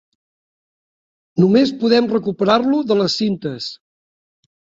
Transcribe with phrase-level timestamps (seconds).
[1.43, 3.71] Només podem recuperar-lo de les cintes.